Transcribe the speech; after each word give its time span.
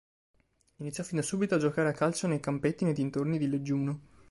Iniziò 0.77 1.03
fin 1.03 1.17
da 1.17 1.21
subito 1.23 1.53
a 1.53 1.57
giocare 1.59 1.89
a 1.89 1.91
calcio 1.91 2.25
nei 2.25 2.39
campetti 2.39 2.85
nei 2.85 2.93
dintorni 2.93 3.37
di 3.37 3.47
Leggiuno. 3.47 3.99